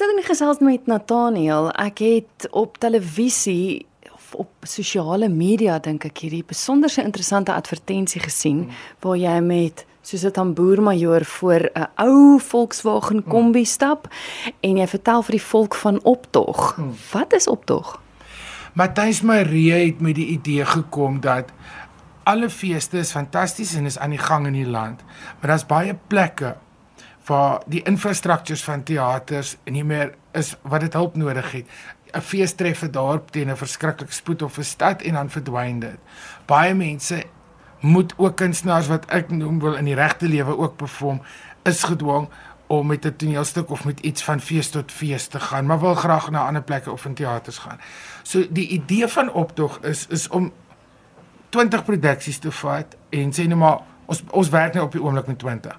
[0.00, 1.66] sit in gesels met Nathaniel.
[1.76, 3.84] Ek het op televisie
[4.14, 8.62] of op sosiale media dink ek hierdie besonderse interessante advertensie gesien
[9.04, 14.08] waar jy met soos 'n tamboermajoor voor 'n ou Volkswagen Kombi stap
[14.60, 16.78] en jy vertel vir die volk van optog.
[17.12, 18.00] Wat is optog?
[18.72, 21.52] Matthys Marie het met die idee gekom dat
[22.24, 25.02] alle feeste is fantasties en is aan die gang in die land,
[25.40, 26.56] maar daar's baie plekke
[27.30, 31.66] waar die infrastruktures van teaters nie meer is wat dit hulp nodig het.
[32.10, 35.78] 'n Fees tref 'n dorp teen 'n verskriklike spoed of 'n stad en dan verdwyn
[35.80, 35.98] dit.
[36.46, 37.24] Baie mense
[37.80, 41.22] moet ook kunstenaars wat ek noem wil in die regte lewe ook perform
[41.62, 42.28] is gedwing
[42.66, 45.94] om met 'n toneelstuk of met iets van fees tot fees te gaan, maar wil
[45.94, 47.80] graag na ander plekke of in teaters gaan.
[48.22, 50.52] So die idee van optog is is om
[51.48, 55.26] 20 produksies te vat en sê net maar ons ons werk nou op die oomblik
[55.26, 55.78] met 20.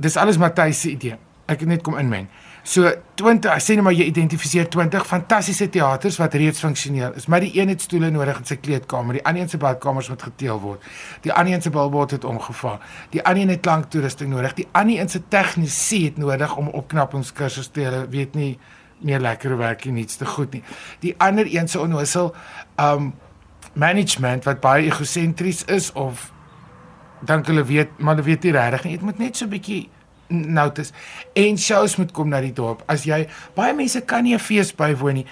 [0.00, 1.18] Dis alles Matthys se idee.
[1.50, 2.28] Ek net kom inmeng.
[2.62, 7.40] So 20, sê net maar jy identifiseer 20 fantastiese teaters wat reeds funksioneel is, maar
[7.40, 10.60] die een het stoele nodig in sy kleedkamer, die ander een se badkamers moet geteel
[10.60, 10.84] word.
[11.24, 12.78] Die ander een se billboard het omgeval.
[13.14, 14.54] Die ander een het klanktoerusting nodig.
[14.60, 18.52] Die ander een se tegnisie het nodig om opknappingskursus te hê, weet nie
[19.00, 20.62] meer lekker werk nie, niets te goed nie.
[21.00, 22.34] Die ander een se onnoosel
[22.76, 23.14] um
[23.72, 26.30] management wat baie egosentries is of
[27.26, 28.92] dink hulle weet, maar hulle weet nie regtig nie.
[28.92, 29.88] Dit moet net so 'n bietjie
[30.30, 30.92] notice
[31.34, 32.82] en shows moet kom na die dorp.
[32.86, 35.26] As jy baie mense kan nie 'n fees bywoon nie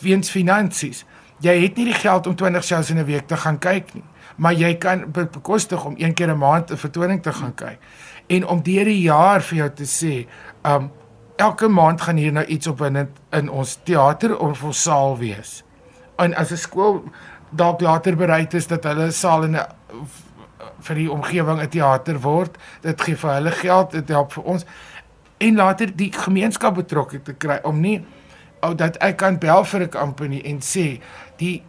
[0.00, 1.04] weens finansies.
[1.40, 4.04] Jy het nie die geld om 20 shows in 'n week te gaan kyk nie,
[4.36, 7.78] maar jy kan be bekostig om een keer 'n maand 'n vertoning te gaan kyk.
[8.28, 10.26] En om deur die jaar vir jou te sê,
[10.64, 10.90] um
[11.36, 15.64] elke maand gaan hier nou iets op in in ons teater of ons saal wees.
[16.16, 17.04] En as 'n skool
[17.50, 19.66] dalk later bereid is dat hulle saal in 'n
[20.80, 22.58] vir die omgewing 'n teater word.
[22.80, 24.64] Dit gee vir hulle geld, dit help vir ons
[25.38, 28.04] en later die gemeenskap betrokke te kry om nie
[28.60, 31.00] ou dat ek kan bel vir 'n company en sê
[31.36, 31.62] die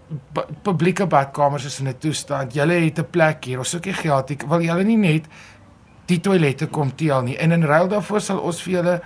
[0.63, 2.53] publieke badkamers is in 'n toestand.
[2.53, 3.57] Julle het 'n plek hier.
[3.57, 4.31] Ons soek nie geld.
[4.31, 5.25] Ek wil julle nie net
[6.05, 7.37] die toilette kom teel nie.
[7.37, 9.01] En in ruil daarvoor sal ons vir julle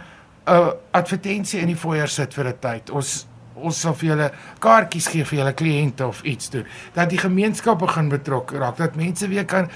[0.48, 2.90] 'n uh, advertensie in die foyer sit vir 'n tyd.
[2.90, 4.32] Ons ons sal vir julle
[4.64, 6.66] kaartjies gee vir julle kliënte of iets doen.
[6.94, 9.70] Dat die gemeenskap begin betrokke raak, dat mense weer kan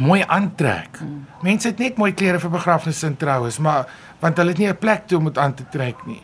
[0.00, 0.98] mooi aantrek.
[1.42, 3.88] Mense het net mooi klere vir begrafnisse en troues, maar
[4.20, 6.22] want hulle het nie 'n plek toe om dit aan te trek nie.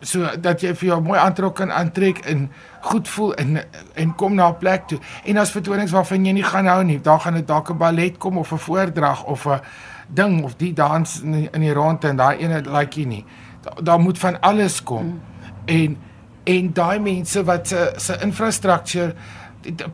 [0.00, 3.64] So dat jy vir jou mooi aantrek kan aantrek en goed voel en
[3.94, 4.98] en kom na 'n plek toe.
[5.24, 8.18] En as vertonings waarvan jy nie gaan hou nie, daar gaan dit dalk 'n ballet
[8.18, 9.60] kom of 'n voordrag of 'n
[10.08, 13.24] ding of die dans in die, in die ronde en daai ene like jy nie.
[13.62, 15.02] Daar da moet van alles kom.
[15.02, 15.31] Hmm
[15.64, 15.96] en
[16.44, 19.14] en daai mense wat se se infrastruktuur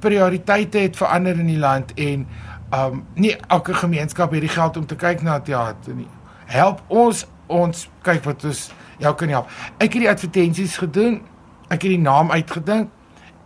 [0.01, 2.27] prioriteite het verander in die land en
[2.75, 6.09] um nie elke gemeenskap het die geld om te kyk na teater nie.
[6.47, 8.67] Help ons ons kyk wat ons
[9.01, 9.53] jou kan help.
[9.79, 11.23] Ek het die advertensies gedoen.
[11.69, 12.91] Ek het die naam uitgedink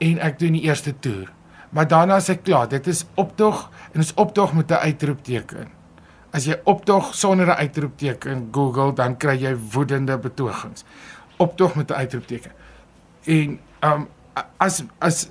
[0.02, 1.30] en ek doen die eerste toer.
[1.70, 2.68] Maar daarna is ek klaar.
[2.68, 5.68] Dit is optog en is optog met 'n uitroepteken.
[6.32, 10.84] As jy optog sonder 'n uitroepteken Google, dan kry jy woedende betogings
[11.42, 12.52] optog met 'n uitroepteken.
[13.24, 14.08] En um
[14.56, 15.28] as as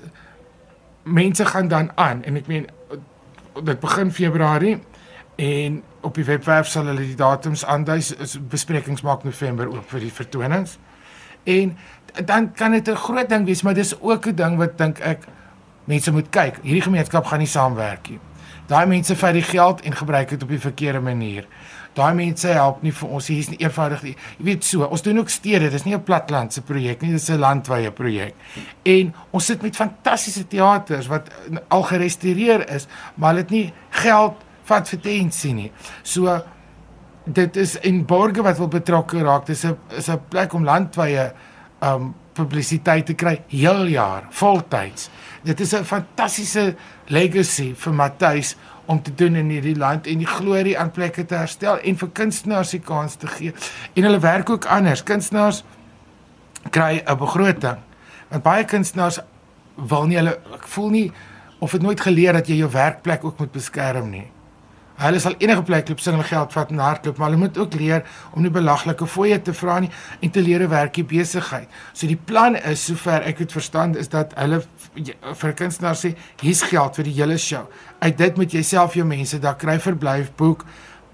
[1.03, 2.67] mense gaan dan aan en ek meen
[3.63, 4.79] dit begin Februarie
[5.35, 8.01] en op die webwerf sal hulle die datums aandui
[8.49, 10.77] besprekings maak November ook vir die vertonings.
[11.43, 11.77] En
[12.25, 15.25] dan kan dit 'n groot ding wees, maar dis ook 'n ding wat dink ek
[15.83, 16.59] mense moet kyk.
[16.61, 18.19] Hierdie gemeenskap gaan nie saamwerk nie.
[18.71, 21.47] Daai mense vat die geld en gebruik dit op die verkeerde manier
[21.97, 24.13] daai mense help nie vir ons hier is nie eenvoudig nie.
[24.39, 27.39] Jy weet so, ons doen ook stede, dis nie 'n platlandse projek nie, dis 'n
[27.39, 28.33] landwyse projek.
[28.83, 31.27] En ons sit met fantastiese teaters wat
[31.69, 35.71] al gerestoreer is, maar hulle het nie geld vir tensie nie.
[36.03, 36.41] So
[37.25, 39.45] dit is in borge wat wil betrokke raak.
[39.45, 41.33] Dis 'n is 'n plek om landwyse
[41.81, 45.09] um publisiteit te kry heel jaar, voltyds.
[45.43, 46.75] Dit is 'n fantastiese
[47.07, 48.55] legacy vir Matthys
[48.85, 52.09] om te doen in hierdie land en die glorie aan plekke te herstel en vir
[52.09, 53.53] kunstenaars die kans te gee.
[53.93, 55.03] En hulle werk ook anders.
[55.03, 55.63] Kunstenaars
[56.69, 57.77] kry 'n begroting.
[58.29, 59.19] Want baie kunstenaars
[59.75, 61.11] wil nie hulle ek voel nie
[61.59, 64.27] of het nooit geleer dat jy jou werkplek ook moet beskerm nie.
[65.01, 67.73] Hulle sal enige plek loop sing hulle geld vat en hardloop, maar hulle moet ook
[67.79, 68.03] leer
[68.35, 69.89] om nie belaglike fooie te vra nie
[70.21, 71.69] en te leer werkie besigheid.
[71.93, 74.61] So die plan is sover ek het verstaan is dat hulle
[75.41, 76.13] vir kunstenaars sê
[76.43, 77.65] hier's geld vir die hele show.
[78.01, 80.65] Uit dit moet jy self jou mense daar kry verblyf boek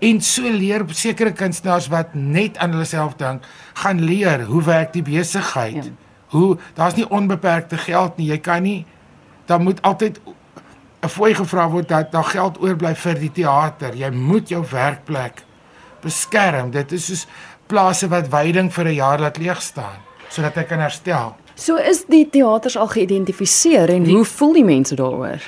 [0.04, 3.46] en so leer sekere kunstenaars wat net aan hulle self dink,
[3.82, 5.88] gaan leer hoe werk die besigheid.
[5.88, 5.96] Ja.
[6.36, 8.28] Hoe daar's nie onbeperkte geld nie.
[8.34, 8.80] Jy kan nie
[9.48, 10.37] daar moet altyd 'n
[11.10, 13.96] fooi gevra word dat daar geld oorbly vir die teater.
[13.96, 15.44] Jy moet jou werkplek
[16.02, 16.72] beskerm.
[16.72, 17.28] Dit is soos
[17.68, 20.00] plase wat veiding vir 'n jaar laat leeg staan
[20.30, 21.36] sodat hy kan herstel.
[21.56, 25.42] So is die teaters al geïdentifiseer en die, hoe voel die mense daaroor?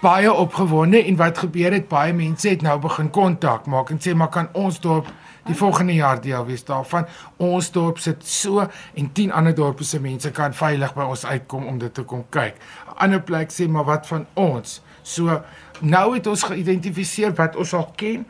[0.00, 4.14] Baie opgewonde en wat gebeur het baie mense het nou begin kontak maak en sê
[4.14, 5.10] maar kan ons dorp
[5.44, 7.06] die volgende jaar deel wees daarvan.
[7.36, 8.64] Ons dorp sit so
[8.94, 12.24] en 10 ander dorpe se mense kan veilig by ons uitkom om dit te kom
[12.30, 12.56] kyk.
[13.00, 14.80] Ander plek sê maar wat van ons?
[15.02, 15.40] So
[15.80, 18.26] nou het ons geïdentifiseer wat ons al ken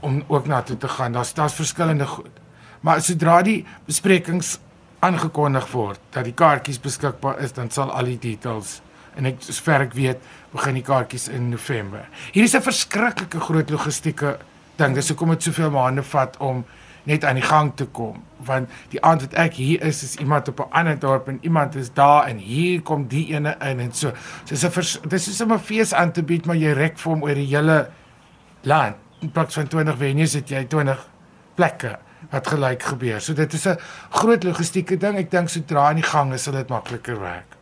[0.00, 1.12] om ook na toe te gaan.
[1.12, 2.41] Daar's daar's verskillende goed.
[2.82, 4.58] Maar sodra die besprekings
[5.02, 8.80] aangekondig word dat die kaartjies beskikbaar is, dan sal al die details
[9.18, 10.20] en ek sover ek weet,
[10.52, 12.06] begin die kaartjies in November.
[12.32, 14.38] Hier is 'n verskriklike groot logistieke
[14.76, 14.94] ding.
[14.94, 16.64] Dis hoekom dit soveel maande vat om
[17.04, 20.48] net aan die gang te kom want die aand wat ek hier is is iemand
[20.48, 23.92] op 'n ander dorp en iemand is daar en hier kom die ene in en
[23.92, 24.12] so
[24.44, 27.34] soos 'n dis is 'n fees aan te bied maar jy rek vir hom oor
[27.34, 27.90] die hele
[28.62, 31.08] land in plaas van 20 venues het jy 20
[31.54, 31.98] plekke
[32.30, 33.20] wat gelyk gebeur.
[33.20, 33.78] So dit is 'n
[34.10, 35.16] groot logistieke ding.
[35.16, 37.61] Ek dink sodra aan die gang is sal dit makliker werk